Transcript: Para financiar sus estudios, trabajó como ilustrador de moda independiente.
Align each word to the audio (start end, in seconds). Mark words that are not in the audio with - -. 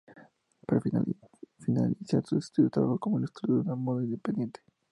Para 0.65 0.81
financiar 1.59 2.25
sus 2.25 2.45
estudios, 2.45 2.71
trabajó 2.71 2.97
como 2.97 3.19
ilustrador 3.19 3.63
de 3.63 3.75
moda 3.75 4.03
independiente. 4.03 4.61